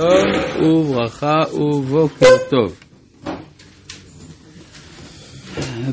שלום 0.00 0.90
וברכה 0.90 1.34
ובוקר 1.54 2.36
טוב. 2.50 2.80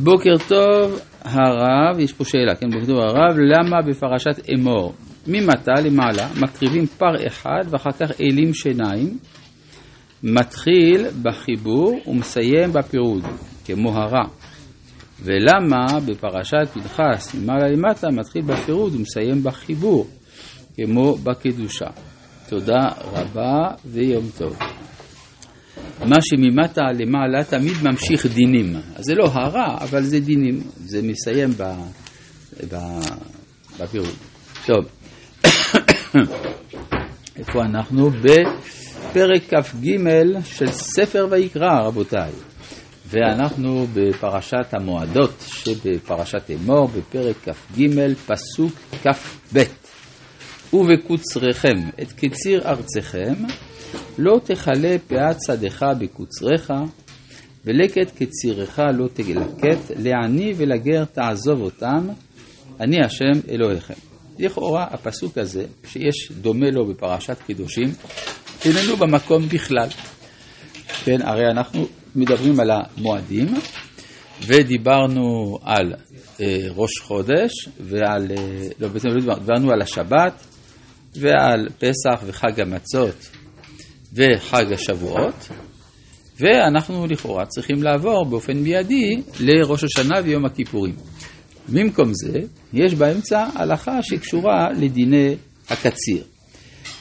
בוקר 0.03 0.33
טוב 0.47 0.99
הרב, 1.21 1.99
יש 1.99 2.13
פה 2.13 2.25
שאלה, 2.25 2.55
כן, 2.55 2.69
בוקר 2.69 2.85
טוב 2.85 2.97
הרב, 2.99 3.37
למה 3.37 3.81
בפרשת 3.87 4.49
אמור, 4.53 4.93
ממטה 5.27 5.71
למעלה, 5.85 6.27
מקריבים 6.41 6.87
פר 6.87 7.27
אחד 7.27 7.61
ואחר 7.69 7.91
כך 7.91 8.11
אלים 8.21 8.53
שיניים, 8.53 9.17
מתחיל 10.23 11.07
בחיבור 11.23 11.99
ומסיים 12.07 12.73
בפירוד, 12.73 13.23
כמו 13.65 13.97
הרע. 13.97 14.25
ולמה 15.23 15.85
בפרשת 16.05 16.67
פנחס 16.73 17.35
ממעלה 17.35 17.67
למטה 17.67 18.07
מתחיל 18.11 18.41
בפירוד 18.41 18.95
ומסיים 18.95 19.43
בחיבור, 19.43 20.07
כמו 20.75 21.15
בקדושה. 21.15 22.10
תודה 22.51 22.87
רבה 23.01 23.67
ויום 23.85 24.29
טוב. 24.37 24.57
מה 26.05 26.15
שממטה 26.21 26.81
למעלה 26.99 27.43
תמיד 27.43 27.73
ממשיך 27.83 28.25
דינים. 28.25 28.75
זה 28.97 29.15
לא 29.15 29.25
הרע, 29.25 29.77
אבל 29.81 30.03
זה 30.03 30.19
דינים. 30.19 30.61
זה 30.75 31.01
מסיים 31.01 31.49
בפירוד. 33.79 34.15
טוב, 34.65 34.85
איפה 37.39 37.61
אנחנו? 37.61 38.09
בפרק 38.09 39.41
כ"ג 39.49 39.97
של 40.45 40.67
ספר 40.67 41.27
ויקרא, 41.31 41.79
רבותיי. 41.83 42.31
ואנחנו 43.07 43.87
בפרשת 43.93 44.73
המועדות 44.73 45.43
שבפרשת 45.47 46.51
אמור, 46.51 46.87
בפרק 46.87 47.35
כ"ג, 47.45 47.87
פסוק 48.25 48.73
כ"ב. 49.03 49.80
ובקוצריכם 50.73 51.89
את 52.01 52.11
קציר 52.11 52.61
ארצכם, 52.65 53.33
לא 54.17 54.39
תכלה 54.43 54.95
פאת 55.07 55.37
שדך 55.47 55.85
בקוצריך, 55.99 56.73
ולקט 57.65 58.23
קצירך 58.23 58.79
לא 58.93 59.07
תלקט, 59.13 59.91
לעני 59.99 60.53
ולגר 60.57 61.05
תעזוב 61.05 61.61
אותם, 61.61 62.07
אני 62.79 63.05
השם 63.05 63.49
אלוהיכם. 63.49 63.93
לכאורה 64.39 64.83
הפסוק 64.91 65.37
הזה, 65.37 65.65
שיש 65.87 66.31
דומה 66.41 66.69
לו 66.71 66.85
בפרשת 66.85 67.37
קדושים, 67.47 67.93
איננו 68.65 68.97
במקום 68.97 69.43
בכלל. 69.49 69.87
כן, 71.03 71.21
הרי 71.21 71.47
אנחנו 71.51 71.87
מדברים 72.15 72.59
על 72.59 72.71
המועדים, 72.71 73.47
ודיברנו 74.45 75.57
על 75.63 75.93
אה, 76.41 76.67
ראש 76.75 76.99
חודש, 76.99 77.51
ועל, 77.79 78.31
אה, 78.37 78.67
לא, 78.79 78.87
בעצם 78.87 79.07
לא 79.07 79.35
דיברנו 79.35 79.71
על 79.71 79.81
השבת, 79.81 80.45
ועל 81.15 81.67
פסח 81.77 82.23
וחג 82.25 82.59
המצות 82.59 83.29
וחג 84.13 84.73
השבועות, 84.73 85.47
ואנחנו 86.39 87.07
לכאורה 87.07 87.45
צריכים 87.45 87.83
לעבור 87.83 88.25
באופן 88.25 88.57
מיידי 88.57 89.21
לראש 89.39 89.83
השנה 89.83 90.19
ויום 90.23 90.45
הכיפורים. 90.45 90.95
במקום 91.69 92.11
זה, 92.13 92.39
יש 92.73 92.93
באמצע 92.93 93.47
הלכה 93.55 94.01
שקשורה 94.01 94.67
לדיני 94.79 95.35
הקציר. 95.69 96.23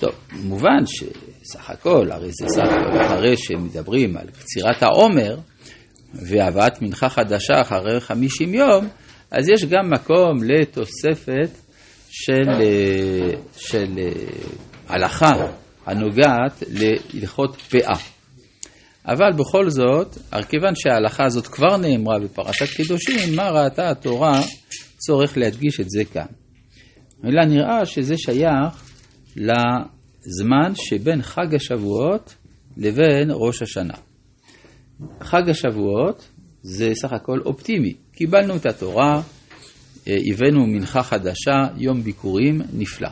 טוב, 0.00 0.12
מובן 0.33 0.86
שסך 0.86 1.70
הכל, 1.70 2.11
הרי 2.11 2.31
זה 2.33 2.47
סך 2.48 2.69
הכל 2.69 3.00
אחרי 3.00 3.36
שמדברים 3.36 4.16
על 4.16 4.27
קצירת 4.31 4.83
העומר 4.83 5.36
והבאת 6.14 6.83
מנחה 6.83 7.08
חדשה 7.08 7.61
אחרי 7.61 8.00
חמישים 8.00 8.55
יום, 8.55 8.88
אז 9.31 9.48
יש 9.48 9.64
גם 9.64 9.91
מקום 9.91 10.44
לתוספת 10.44 11.50
של, 12.11 12.50
אה, 12.61 13.30
של 13.56 13.98
אה, 13.98 14.12
הלכה 14.89 15.33
הנוגעת 15.86 16.62
להלכות 16.69 17.56
פאה. 17.56 17.97
אבל 19.06 19.33
בכל 19.36 19.70
זאת, 19.70 20.19
כיוון 20.48 20.75
שההלכה 20.75 21.25
הזאת 21.25 21.47
כבר 21.47 21.77
נאמרה 21.77 22.19
בפרשת 22.19 22.77
קדושים, 22.77 23.36
מה 23.36 23.50
ראתה 23.50 23.91
התורה 23.91 24.41
צורך 24.97 25.37
להדגיש 25.37 25.81
את 25.81 25.91
זה 25.91 26.04
כאן? 26.04 26.26
אלא 27.25 27.44
נראה 27.44 27.87
שזה 27.87 28.15
שייך 28.19 28.91
לזמן 29.37 30.72
שבין 30.75 31.22
חג 31.22 31.54
השבועות 31.54 32.34
לבין 32.76 33.31
ראש 33.31 33.62
השנה. 33.62 33.94
חג 35.22 35.49
השבועות 35.50 36.28
זה 36.62 36.91
סך 36.94 37.12
הכל 37.12 37.41
אופטימי. 37.44 37.94
קיבלנו 38.12 38.56
את 38.56 38.66
התורה, 38.66 39.22
הבאנו 40.06 40.66
מנחה 40.66 41.03
חדשה, 41.03 41.66
יום 41.77 42.03
ביקורים 42.03 42.61
נפלא. 42.72 43.09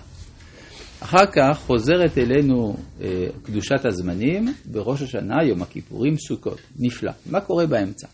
אחר 1.01 1.27
כך 1.33 1.59
חוזרת 1.67 2.19
אלינו 2.19 2.77
אה, 3.01 3.27
קדושת 3.43 3.85
הזמנים, 3.85 4.55
בראש 4.65 5.03
השנה, 5.03 5.45
יום 5.49 5.63
הכיפורים, 5.63 6.17
סוכות. 6.17 6.61
נפלא. 6.79 7.13
מה 7.27 7.41
קורה 7.41 7.67
באמצע? 7.67 8.07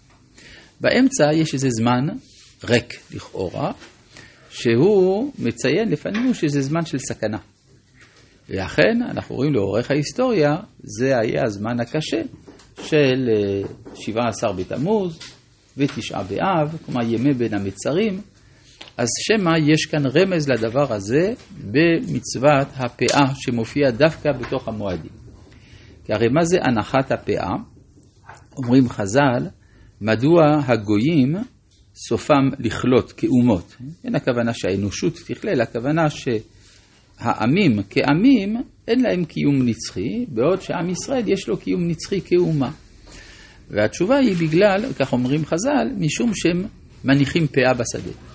באמצע 0.81 1.33
יש 1.33 1.55
איזה 1.55 1.69
זמן 1.71 2.07
ריק 2.65 2.95
לכאורה, 3.15 3.73
שהוא 4.51 5.33
מציין 5.39 5.89
לפנינו 5.89 6.35
שזה 6.35 6.63
זמן 6.63 6.87
של 6.87 6.99
סכנה. 6.99 7.39
ואכן, 8.49 9.03
אנחנו 9.11 9.35
רואים 9.35 9.55
לאורך 9.55 9.91
ההיסטוריה, 9.91 10.57
זה 10.83 11.19
היה 11.19 11.43
הזמן 11.47 11.81
הקשה 11.81 12.23
של 12.83 13.31
17 13.95 14.51
אה, 14.51 14.57
בתמוז 14.57 15.19
ותשעה 15.77 16.23
באב, 16.23 16.77
כלומר 16.87 17.01
ימי 17.05 17.33
בין 17.35 17.55
המצרים, 17.55 18.21
אז 18.97 19.09
שמא 19.27 19.51
יש 19.59 19.87
כאן 19.87 20.07
רמז 20.07 20.49
לדבר 20.49 20.93
הזה 20.93 21.33
במצוות 21.61 22.69
הפאה 22.77 23.35
שמופיע 23.35 23.91
דווקא 23.91 24.33
בתוך 24.33 24.69
המועדים. 24.69 25.11
כי 26.05 26.13
הרי 26.13 26.29
מה 26.29 26.45
זה 26.45 26.59
הנחת 26.63 27.13
הפאה? 27.13 27.51
אומרים 28.57 28.89
חז"ל, 28.89 29.47
מדוע 30.01 30.43
הגויים 30.67 31.35
סופם 31.95 32.49
לכלות 32.59 33.13
כאומות? 33.13 33.77
אין 34.05 34.15
הכוונה 34.15 34.55
שהאנושות 34.55 35.15
תכלה, 35.27 35.63
הכוונה 35.63 36.03
שהעמים 36.11 37.79
כעמים 37.91 38.57
אין 38.89 39.03
להם 39.03 39.25
קיום 39.25 39.69
נצחי, 39.69 40.27
בעוד 40.29 40.61
שעם 40.61 40.91
ישראל 40.91 41.23
יש 41.27 41.49
לו 41.49 41.57
קיום 41.57 41.89
נצחי 41.89 42.21
כאומה. 42.21 42.71
והתשובה 43.71 44.17
היא 44.17 44.37
בגלל, 44.37 44.93
כך 44.99 45.13
אומרים 45.13 45.45
חז"ל, 45.45 45.89
משום 45.99 46.31
שהם 46.35 46.65
מניחים 47.05 47.47
פאה 47.47 47.75
בשדה. 47.75 48.34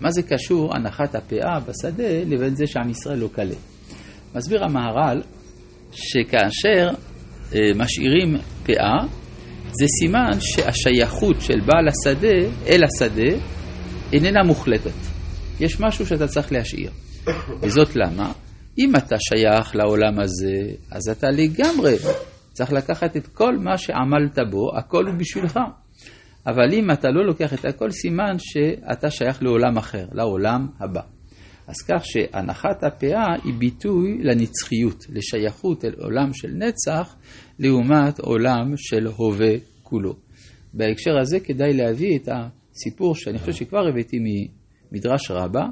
מה 0.00 0.10
זה 0.10 0.22
קשור 0.22 0.76
הנחת 0.76 1.14
הפאה 1.14 1.60
בשדה 1.60 2.24
לבין 2.26 2.54
זה 2.54 2.66
שעם 2.66 2.90
ישראל 2.90 3.18
לא 3.18 3.28
קלה? 3.32 3.54
מסביר 4.34 4.64
המהר"ל 4.64 5.22
שכאשר 5.92 6.90
אה, 7.54 7.60
משאירים 7.76 8.36
פאה, 8.66 8.98
זה 9.72 9.86
סימן 10.00 10.40
שהשייכות 10.40 11.36
של 11.40 11.60
בעל 11.60 11.88
השדה 11.88 12.50
אל 12.66 12.84
השדה 12.84 13.38
איננה 14.12 14.42
מוחלטת. 14.46 14.90
יש 15.60 15.80
משהו 15.80 16.06
שאתה 16.06 16.26
צריך 16.26 16.52
להשאיר. 16.52 16.90
וזאת 17.62 17.96
למה? 17.96 18.32
אם 18.78 18.96
אתה 18.96 19.16
שייך 19.18 19.76
לעולם 19.76 20.20
הזה, 20.20 20.74
אז 20.90 21.08
אתה 21.08 21.30
לגמרי 21.30 21.96
צריך 22.52 22.72
לקחת 22.72 23.16
את 23.16 23.26
כל 23.26 23.56
מה 23.58 23.78
שעמלת 23.78 24.38
בו, 24.50 24.78
הכל 24.78 25.06
הוא 25.06 25.14
בשבילך. 25.14 25.58
אבל 26.48 26.74
אם 26.74 26.90
אתה 26.90 27.10
לא 27.10 27.26
לוקח 27.26 27.54
את 27.54 27.64
הכל, 27.64 27.90
סימן 27.90 28.36
שאתה 28.38 29.10
שייך 29.10 29.42
לעולם 29.42 29.76
אחר, 29.76 30.06
לעולם 30.12 30.66
הבא. 30.80 31.00
אז 31.66 31.76
כך 31.88 32.02
שהנחת 32.04 32.84
הפאה 32.84 33.26
היא 33.44 33.54
ביטוי 33.54 34.18
לנצחיות, 34.22 35.06
לשייכות 35.08 35.84
אל 35.84 35.94
עולם 35.98 36.30
של 36.32 36.48
נצח, 36.48 37.16
לעומת 37.58 38.18
עולם 38.20 38.72
של 38.76 39.06
הווה 39.06 39.54
כולו. 39.82 40.14
בהקשר 40.74 41.18
הזה 41.20 41.40
כדאי 41.40 41.72
להביא 41.74 42.18
את 42.18 42.28
הסיפור 42.28 43.14
שאני 43.14 43.38
חושב 43.38 43.52
שכבר 43.52 43.88
הבאתי 43.88 44.18
ממדרש 44.92 45.30
רבה, 45.30 45.64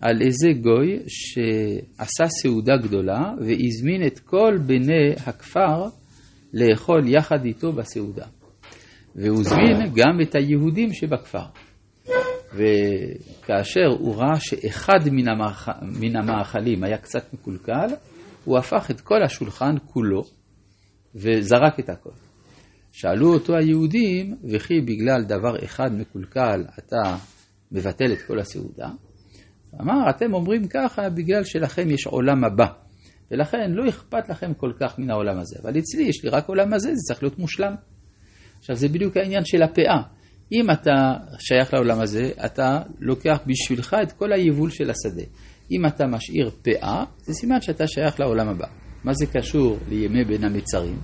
על 0.00 0.22
איזה 0.22 0.48
גוי 0.62 0.98
שעשה 1.08 2.26
סעודה 2.42 2.76
גדולה 2.76 3.32
והזמין 3.38 4.06
את 4.06 4.18
כל 4.18 4.58
בני 4.66 5.12
הכפר 5.26 5.88
לאכול 6.54 7.08
יחד 7.08 7.44
איתו 7.44 7.72
בסעודה. 7.72 8.26
והוא 9.16 9.40
הזמין 9.40 9.92
גם 9.94 10.20
את 10.22 10.34
היהודים 10.34 10.92
שבכפר. 10.92 11.44
וכאשר 12.54 13.86
הוא 13.98 14.16
ראה 14.16 14.40
שאחד 14.40 14.98
מן, 15.12 15.28
המאכ... 15.28 15.68
מן 15.82 16.16
המאכלים 16.16 16.84
היה 16.84 16.98
קצת 16.98 17.32
מקולקל, 17.34 17.88
הוא 18.44 18.58
הפך 18.58 18.90
את 18.90 19.00
כל 19.00 19.22
השולחן 19.22 19.74
כולו 19.86 20.22
וזרק 21.14 21.80
את 21.80 21.88
הכל. 21.88 22.10
שאלו 22.92 23.34
אותו 23.34 23.56
היהודים, 23.56 24.36
וכי 24.44 24.80
בגלל 24.80 25.24
דבר 25.24 25.64
אחד 25.64 25.92
מקולקל 25.92 26.64
אתה 26.78 27.16
מבטל 27.72 28.12
את 28.12 28.22
כל 28.26 28.38
הסעודה? 28.38 28.88
אמר, 29.80 30.10
אתם 30.10 30.34
אומרים 30.34 30.68
ככה 30.68 31.10
בגלל 31.10 31.44
שלכם 31.44 31.90
יש 31.90 32.06
עולם 32.06 32.44
הבא, 32.44 32.66
ולכן 33.30 33.70
לא 33.70 33.88
אכפת 33.88 34.28
לכם 34.28 34.54
כל 34.54 34.72
כך 34.80 34.98
מן 34.98 35.10
העולם 35.10 35.38
הזה. 35.38 35.56
אבל 35.62 35.78
אצלי 35.78 36.02
יש 36.02 36.24
לי 36.24 36.30
רק 36.30 36.48
עולם 36.48 36.74
הזה, 36.74 36.88
זה 36.88 37.02
צריך 37.08 37.22
להיות 37.22 37.38
מושלם. 37.38 37.74
עכשיו 38.58 38.76
זה 38.76 38.88
בדיוק 38.88 39.16
העניין 39.16 39.44
של 39.44 39.62
הפאה. 39.62 40.02
אם 40.52 40.70
אתה 40.70 41.14
שייך 41.38 41.74
לעולם 41.74 42.00
הזה, 42.00 42.30
אתה 42.44 42.80
לוקח 43.00 43.38
בשבילך 43.46 43.96
את 44.02 44.12
כל 44.12 44.32
היבול 44.32 44.70
של 44.70 44.90
השדה. 44.90 45.22
אם 45.70 45.86
אתה 45.86 46.06
משאיר 46.06 46.50
פאה, 46.50 47.04
זה 47.18 47.32
סימן 47.32 47.60
שאתה 47.60 47.86
שייך 47.86 48.20
לעולם 48.20 48.48
הבא. 48.48 48.66
מה 49.04 49.12
זה 49.14 49.26
קשור 49.26 49.78
לימי 49.88 50.24
בין 50.24 50.44
המצרים? 50.44 50.98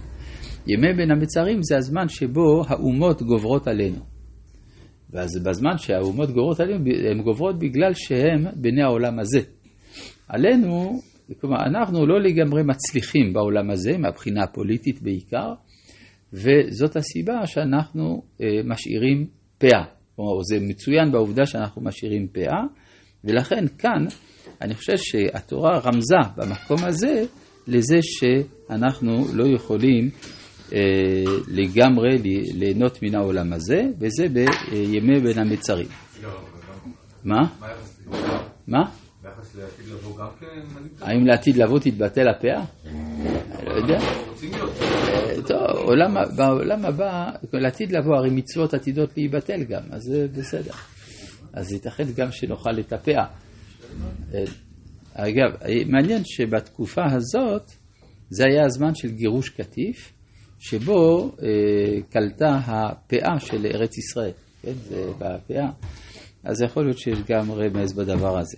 ימי 0.66 0.92
בין 0.96 1.10
המצרים 1.10 1.62
זה 1.62 1.76
הזמן 1.76 2.08
שבו 2.08 2.62
האומות 2.68 3.22
גוברות 3.22 3.68
עלינו. 3.68 4.00
ואז 5.10 5.30
בזמן 5.44 5.78
שהאומות 5.78 6.30
גוברות 6.30 6.60
עלינו, 6.60 6.84
הן 7.10 7.22
גוברות 7.22 7.58
בגלל 7.58 7.92
שהן 7.94 8.46
בני 8.56 8.82
העולם 8.82 9.18
הזה. 9.18 9.40
עלינו, 10.28 11.00
כלומר, 11.40 11.56
אנחנו 11.66 12.06
לא 12.06 12.20
לגמרי 12.20 12.62
מצליחים 12.62 13.32
בעולם 13.32 13.70
הזה, 13.70 13.98
מהבחינה 13.98 14.44
הפוליטית 14.44 15.02
בעיקר, 15.02 15.54
וזאת 16.34 16.96
הסיבה 16.96 17.46
שאנחנו 17.46 18.22
אה, 18.40 18.46
משאירים 18.64 19.26
פאה. 19.58 19.84
כלומר, 20.16 20.42
זה 20.42 20.56
מצוין 20.60 21.12
בעובדה 21.12 21.46
שאנחנו 21.46 21.82
משאירים 21.82 22.28
פאה, 22.32 22.62
ולכן 23.24 23.64
כאן 23.78 24.04
אני 24.60 24.74
חושב 24.74 24.96
שהתורה 24.96 25.78
רמזה 25.78 26.16
במקום 26.36 26.84
הזה 26.84 27.24
לזה 27.66 27.96
שאנחנו 28.02 29.24
לא 29.34 29.44
יכולים 29.54 30.10
אה, 30.72 30.78
לגמרי 31.48 32.18
ליהנות 32.54 33.02
מן 33.02 33.14
העולם 33.14 33.52
הזה, 33.52 33.82
וזה 33.98 34.26
בימי 34.28 35.20
בין 35.20 35.38
המצרים. 35.38 35.86
מה? 37.24 37.40
מה? 38.68 38.82
האם 41.00 41.26
לעתיד 41.26 41.56
לבוא 41.56 41.78
תתבטל 41.78 42.28
הפאה? 42.28 42.64
לא 43.64 43.72
יודע. 43.72 43.98
טוב, 45.48 45.90
בעולם 46.36 46.84
הבא, 46.84 47.30
לעתיד 47.52 47.92
לבוא, 47.92 48.16
הרי 48.16 48.30
מצוות 48.30 48.74
עתידות 48.74 49.16
להיבטל 49.16 49.64
גם, 49.64 49.82
אז 49.90 50.02
זה 50.02 50.26
בסדר. 50.38 50.72
אז 51.52 51.72
ייתכן 51.72 52.04
גם 52.16 52.32
שנאכל 52.32 52.80
את 52.80 52.92
הפאה. 52.92 53.26
אגב, 55.14 55.56
מעניין 55.86 56.22
שבתקופה 56.24 57.02
הזאת, 57.04 57.70
זה 58.30 58.44
היה 58.46 58.64
הזמן 58.64 58.94
של 58.94 59.08
גירוש 59.08 59.48
קטיף, 59.48 60.12
שבו 60.58 61.32
אה, 61.42 62.02
קלטה 62.10 62.58
הפאה 62.66 63.40
של 63.40 63.66
ארץ 63.66 63.98
ישראל, 63.98 64.32
כן, 64.62 64.72
זה 64.72 65.10
בפאה. 65.18 65.70
אז 66.44 66.62
יכול 66.62 66.84
להיות 66.84 66.98
שיש 66.98 67.18
גם 67.28 67.52
רמז 67.52 67.92
בדבר 67.92 68.38
הזה. 68.38 68.56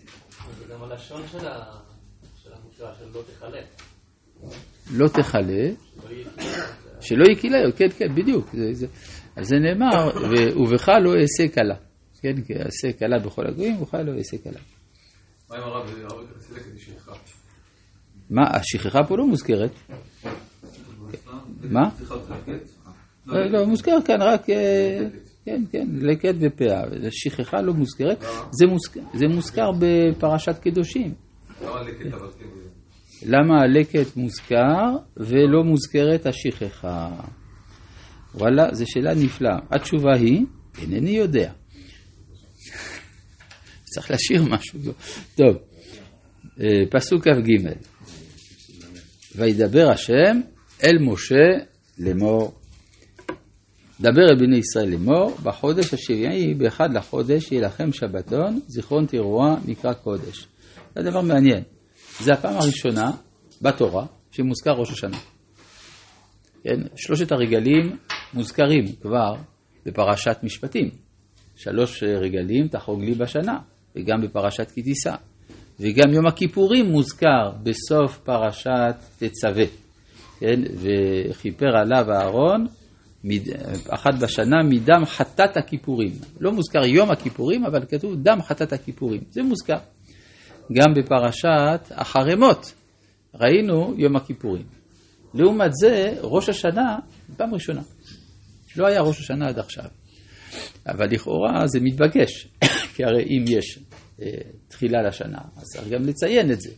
זה 0.59 0.75
גם 0.75 0.83
הלשון 0.83 1.23
של 1.33 1.47
המקרא, 2.53 2.95
של 2.99 3.05
לא 3.15 3.23
תכלה. 3.37 3.61
לא 4.91 5.09
תכלה, 5.09 5.69
שלא 7.01 7.25
יקילהו, 7.33 7.73
כן, 7.77 7.89
כן, 7.99 8.15
בדיוק. 8.15 8.55
על 9.37 9.45
זה 9.45 9.57
נאמר, 9.57 10.11
ובך 10.57 10.89
לא 10.89 11.15
אעשה 11.21 11.55
כלה. 11.55 11.75
כן, 12.21 12.43
כי 12.43 12.53
אעשה 12.55 12.93
כלה 12.99 13.19
בכל 13.19 13.47
הגויים, 13.47 13.83
ובך 13.83 13.95
לא 13.95 14.13
אעשה 14.19 14.39
כלה. 14.39 14.61
מה 15.51 15.57
עם 15.57 15.63
הרב, 15.63 15.91
סילק 16.41 16.61
את 16.61 16.77
השכחה? 16.77 17.13
מה, 18.31 18.43
השכחה 18.43 18.99
פה 19.09 19.17
לא 19.17 19.27
מוזכרת. 19.27 19.71
מה? 21.63 21.89
לא, 23.27 23.47
לא, 23.51 23.67
מוזכר 23.67 23.99
כאן 24.05 24.23
רק, 24.23 24.51
אה, 24.51 24.99
כן, 25.45 25.63
כן, 25.73 25.87
לקט 26.01 26.35
ופאה. 26.41 26.83
שכחה 27.11 27.61
לא 27.61 27.73
מוזכרת. 27.75 28.25
זה 29.13 29.27
מוזכר 29.35 29.71
בפרשת 29.81 30.59
קדושים. 30.59 31.15
למה 31.63 31.83
לקט 31.83 32.15
אבל 32.15 32.31
כן? 32.39 32.56
למה 33.29 33.61
הלקט 33.63 34.17
מוזכר 34.17 34.97
ולא 35.17 35.65
מוזכרת 35.65 36.27
השכחה? 36.27 37.11
וואלה, 38.35 38.69
זו 38.73 38.85
שאלה 38.87 39.15
נפלאה. 39.15 39.59
התשובה 39.71 40.17
היא, 40.17 40.45
אינני 40.83 41.11
יודע. 41.11 41.53
צריך 43.93 44.11
להשאיר 44.11 44.45
משהו. 44.45 44.79
טוב, 45.37 45.57
אה, 46.61 46.67
פסוק 46.91 47.25
כ"ג: 47.29 47.51
וידבר 49.37 49.91
השם 49.91 50.41
אל 50.85 50.99
משה 51.01 51.65
לאמור. 51.99 52.55
דבר 54.01 54.23
אל 54.31 54.37
בני 54.39 54.57
ישראל 54.57 54.91
לאמור, 54.91 55.37
בחודש 55.43 55.95
השביעי, 55.95 56.55
באחד 56.55 56.95
לחודש, 56.95 57.53
יהיה 57.53 57.67
לכם 57.67 57.93
שבתון, 57.93 58.61
זיכרון 58.67 59.07
תרועה, 59.07 59.57
מקרא 59.67 59.93
קודש. 59.93 60.47
זה 60.95 61.03
דבר 61.03 61.21
מעניין. 61.21 61.63
זה 62.21 62.33
הפעם 62.33 62.57
הראשונה 62.57 63.11
בתורה 63.63 64.07
שמוזכר 64.31 64.71
ראש 64.71 64.91
השנה. 64.91 65.19
כן? 66.63 66.81
שלושת 66.97 67.33
הרגלים 67.33 67.97
מוזכרים 68.35 68.85
כבר 69.03 69.35
בפרשת 69.87 70.37
משפטים. 70.43 70.91
שלוש 71.57 72.03
רגלים 72.03 72.69
תחוג 72.69 73.01
לי 73.01 73.15
בשנה, 73.15 73.59
וגם 73.97 74.21
בפרשת 74.23 74.71
כי 74.71 74.83
תישא. 74.83 75.15
וגם 75.81 76.13
יום 76.13 76.27
הכיפורים 76.27 76.87
מוזכר 76.87 77.51
בסוף 77.63 78.19
פרשת 78.19 78.95
תצווה. 79.19 79.65
כן? 80.41 80.61
וכיפר 80.77 81.77
עליו 81.83 82.13
אהרון 82.13 82.67
אחת 83.89 84.15
בשנה 84.21 84.57
מדם 84.69 85.05
חטאת 85.05 85.57
הכיפורים. 85.57 86.13
לא 86.41 86.53
מוזכר 86.53 86.87
יום 86.87 87.11
הכיפורים, 87.11 87.65
אבל 87.65 87.85
כתוב 87.89 88.15
דם 88.23 88.39
חטאת 88.43 88.73
הכיפורים. 88.73 89.21
זה 89.31 89.43
מוזכר. 89.43 89.79
גם 90.73 90.95
בפרשת 90.95 91.81
החרמות 91.91 92.73
ראינו 93.35 93.95
יום 93.99 94.17
הכיפורים. 94.17 94.67
לעומת 95.35 95.71
זה, 95.73 96.15
ראש 96.21 96.49
השנה, 96.49 96.99
פעם 97.37 97.55
ראשונה. 97.55 97.83
לא 98.77 98.87
היה 98.87 99.01
ראש 99.01 99.21
השנה 99.21 99.49
עד 99.49 99.59
עכשיו. 99.59 99.85
אבל 100.89 101.07
לכאורה 101.11 101.67
זה 101.67 101.79
מתבקש, 101.83 102.49
כי 102.95 103.05
הרי 103.05 103.23
אם 103.23 103.45
יש 103.49 103.79
אה, 104.23 104.29
תחילה 104.69 105.03
לשנה, 105.09 105.39
אז 105.57 105.63
צריך 105.63 105.89
גם 105.89 106.03
לציין 106.03 106.53
את 106.53 106.61
זה. 106.61 106.71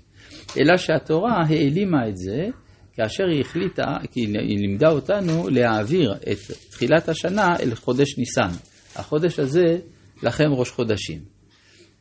אלא 0.57 0.77
שהתורה 0.77 1.43
העלימה 1.49 2.09
את 2.09 2.17
זה 2.17 2.47
כאשר 2.95 3.25
היא 3.33 3.41
החליטה, 3.41 3.97
כי 4.13 4.21
היא 4.21 4.59
לימדה 4.59 4.91
אותנו 4.91 5.49
להעביר 5.49 6.13
את 6.13 6.39
תחילת 6.71 7.09
השנה 7.09 7.57
אל 7.61 7.75
חודש 7.75 8.19
ניסן. 8.19 8.51
החודש 8.97 9.39
הזה 9.39 9.79
לכם 10.23 10.53
ראש 10.53 10.71
חודשים. 10.71 11.38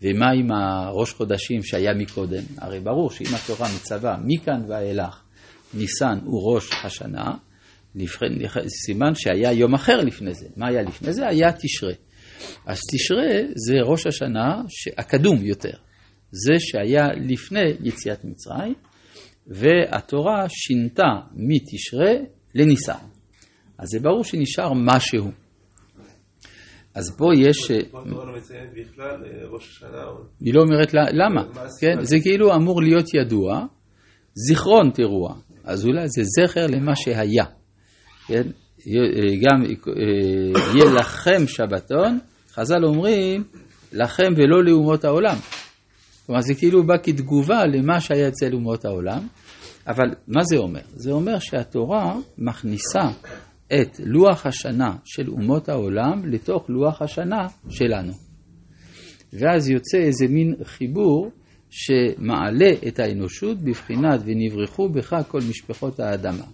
ומה 0.02 0.26
עם 0.32 0.52
הראש 0.52 1.14
חודשים 1.14 1.64
שהיה 1.64 1.94
מקודם? 1.94 2.44
הרי 2.58 2.80
ברור 2.80 3.12
שאם 3.12 3.36
התורה 3.36 3.68
מצווה 3.76 4.18
מכאן 4.26 4.62
ואילך 4.68 5.24
ניסן 5.74 6.20
הוא 6.24 6.54
ראש 6.54 6.70
השנה, 6.84 7.34
סימן 8.86 9.16
שהיה 9.16 9.52
יום 9.52 9.74
אחר 9.74 9.98
לפני 9.98 10.34
זה. 10.34 10.48
מה 10.58 10.68
היה 10.70 10.82
לפני 10.82 11.14
זה? 11.14 11.28
היה 11.28 11.52
תשרה. 11.52 11.94
אז 12.66 12.80
תשרה 12.94 13.28
זה 13.56 13.74
ראש 13.86 14.08
השנה 14.08 14.62
הקדום 14.98 15.46
יותר. 15.46 15.78
זה 16.32 16.54
שהיה 16.60 17.08
לפני 17.30 17.60
יציאת 17.84 18.26
מצרים, 18.26 18.74
והתורה 19.48 20.46
שינתה 20.50 21.14
מתשרה 21.34 22.14
לניסן. 22.56 22.94
אז 23.78 23.88
זה 23.88 24.00
ברור 24.00 24.24
שנשאר 24.24 24.74
משהו. 24.74 25.32
אז 26.98 27.16
פה 27.18 27.26
יש... 27.36 27.72
התורה 27.72 28.26
לא 28.26 28.34
אה. 28.34 30.24
היא 30.40 30.54
לא 30.54 30.62
אומרת 30.62 30.94
למה, 30.94 31.44
כן? 31.80 32.02
זה 32.02 32.18
כאילו 32.20 32.56
אמור 32.56 32.82
להיות 32.82 33.14
ידוע, 33.14 33.66
זיכרון 34.34 34.92
תרועה. 34.94 35.36
אז 35.64 35.86
אולי 35.86 36.08
זה 36.08 36.22
זכר 36.24 36.68
למה 36.68 36.96
שהיה. 36.96 37.46
כן? 38.28 38.42
גם 39.42 39.64
אה, 39.64 40.74
יהיה 40.74 40.94
לכם 40.94 41.48
שבתון, 41.48 42.20
חז"ל 42.52 42.86
אומרים, 42.86 43.44
לכם 43.94 44.34
ולא 44.38 44.64
לאומות 44.64 45.06
העולם. 45.06 45.36
כלומר, 46.26 46.42
זה 46.42 46.54
כאילו 46.54 46.84
בא 46.84 46.96
כתגובה 47.04 47.66
למה 47.66 48.00
שהיה 48.00 48.28
אצל 48.28 48.54
אומות 48.54 48.86
העולם. 48.86 49.28
אבל 49.88 50.08
מה 50.28 50.44
זה 50.44 50.58
אומר? 50.58 50.82
זה 50.96 51.12
אומר 51.12 51.40
שהתורה 51.40 52.16
מכניסה 52.38 53.08
את 53.68 54.00
לוח 54.00 54.46
השנה 54.46 54.96
של 55.06 55.30
אומות 55.30 55.70
העולם 55.70 56.26
לתוך 56.26 56.70
לוח 56.70 57.02
השנה 57.02 57.48
שלנו. 57.70 58.14
ואז 59.34 59.70
יוצא 59.70 59.98
איזה 59.98 60.28
מין 60.30 60.56
חיבור 60.64 61.32
שמעלה 61.70 62.72
את 62.88 63.00
האנושות 63.00 63.58
בבחינת 63.58 64.22
ונברחו 64.26 64.90
בך 64.90 65.16
כל 65.28 65.40
משפחות 65.50 66.00
האדמה. 66.00 66.46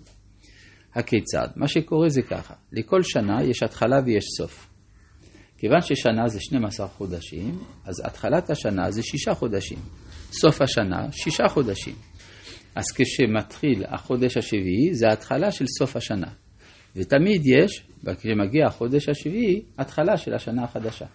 הכיצד? 0.95 1.47
מה 1.55 1.67
שקורה 1.67 2.09
זה 2.09 2.21
ככה, 2.21 2.53
לכל 2.71 3.03
שנה 3.03 3.43
יש 3.43 3.63
התחלה 3.63 3.97
ויש 4.05 4.25
סוף. 4.37 4.69
כיוון 5.57 5.81
ששנה 5.81 6.27
זה 6.27 6.39
12 6.41 6.87
חודשים, 6.87 7.59
אז 7.85 8.01
התחלת 8.05 8.49
השנה 8.49 8.91
זה 8.91 9.03
שישה 9.03 9.33
חודשים. 9.33 9.77
סוף 10.31 10.61
השנה, 10.61 11.11
שישה 11.11 11.47
חודשים. 11.47 11.95
אז 12.75 12.83
כשמתחיל 12.95 13.83
החודש 13.87 14.37
השביעי, 14.37 14.93
זה 14.93 15.07
ההתחלה 15.09 15.51
של 15.51 15.65
סוף 15.79 15.95
השנה. 15.95 16.27
ותמיד 16.95 17.41
יש, 17.45 17.83
כשמגיע 18.17 18.67
החודש 18.67 19.09
השביעי, 19.09 19.61
התחלה 19.77 20.17
של 20.17 20.33
השנה 20.33 20.63
החדשה. 20.63 21.05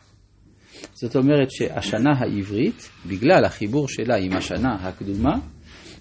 זאת 0.95 1.17
אומרת 1.17 1.51
שהשנה 1.51 2.11
העברית, 2.19 2.91
בגלל 3.07 3.45
החיבור 3.45 3.89
שלה 3.89 4.17
עם 4.17 4.33
השנה 4.33 4.75
הקדומה, 4.75 5.35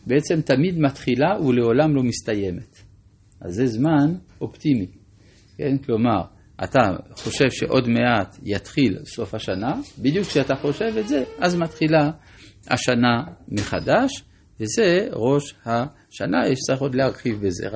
בעצם 0.07 0.41
תמיד 0.41 0.79
מתחילה 0.79 1.41
ולעולם 1.41 1.95
לא 1.95 2.03
מסתיימת. 2.03 2.77
אז 3.41 3.53
זה 3.53 3.65
זמן 3.65 4.13
אופטימי. 4.41 4.87
כן? 5.57 5.77
כלומר, 5.85 6.21
אתה 6.63 6.79
חושב 7.15 7.49
שעוד 7.49 7.87
מעט 7.89 8.37
יתחיל 8.43 8.97
סוף 9.05 9.33
השנה, 9.33 9.73
בדיוק 9.99 10.27
כשאתה 10.27 10.55
חושב 10.55 10.97
את 10.99 11.07
זה, 11.07 11.23
אז 11.39 11.55
מתחילה 11.55 12.11
השנה 12.67 13.23
מחדש, 13.47 14.11
וזה 14.59 15.07
ראש 15.13 15.53
השנה, 15.65 16.47
יש 16.47 16.59
צריך 16.67 16.81
עוד 16.81 16.95
להרחיב 16.95 17.45
בזה. 17.45 17.67